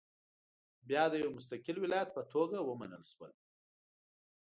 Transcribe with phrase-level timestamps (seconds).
[0.89, 3.31] بیا د یو مستقل ولایت په توګه ومنل شول.